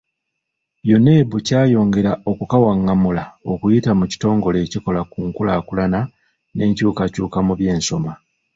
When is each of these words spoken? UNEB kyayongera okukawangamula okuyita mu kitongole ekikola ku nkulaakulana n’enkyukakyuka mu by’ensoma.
UNEB 0.95 1.29
kyayongera 1.47 2.11
okukawangamula 2.31 3.23
okuyita 3.51 3.91
mu 3.99 4.05
kitongole 4.11 4.57
ekikola 4.65 5.01
ku 5.11 5.19
nkulaakulana 5.27 5.99
n’enkyukakyuka 6.55 7.37
mu 7.47 7.53
by’ensoma. 7.59 8.11